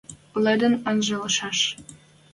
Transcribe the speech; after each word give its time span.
Лыдын 0.43 0.73
анжышаш... 0.89 1.59